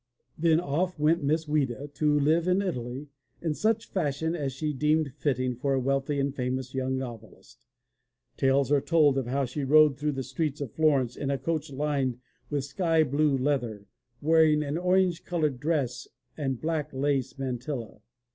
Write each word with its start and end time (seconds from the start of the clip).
Then 0.35 0.59
off 0.59 0.97
went 0.97 1.21
Miss 1.23 1.45
Ouida 1.47 1.87
to 1.93 2.19
live 2.19 2.47
in 2.47 2.63
Italy 2.63 3.07
in 3.39 3.53
such 3.53 3.91
fashion 3.91 4.35
as 4.35 4.51
she 4.51 4.73
deemed 4.73 5.13
fitting 5.13 5.55
for 5.55 5.75
a 5.75 5.79
wealthy 5.79 6.19
and 6.19 6.33
famous 6.35 6.73
young 6.73 6.97
novelist. 6.97 7.67
Tales 8.35 8.71
are 8.71 8.81
told 8.81 9.15
of 9.19 9.27
how 9.27 9.45
she 9.45 9.63
rode 9.63 9.99
through 9.99 10.13
the 10.13 10.23
streets 10.23 10.59
of 10.59 10.71
Florence 10.71 11.15
in 11.15 11.29
a 11.29 11.37
coach 11.37 11.71
lined 11.71 12.17
with 12.49 12.63
sky 12.63 13.03
blue 13.03 13.37
leather, 13.37 13.85
wearing 14.23 14.63
an 14.63 14.75
orange 14.79 15.23
colored 15.23 15.59
dress 15.59 16.07
and 16.35 16.59
black 16.61 16.91
lace 16.93 17.37
mantilla. 17.37 18.01